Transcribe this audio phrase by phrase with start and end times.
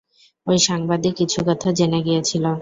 [0.47, 2.45] ঐ সাংবাদিক কিছু কথা জেনে গিয়েছিল।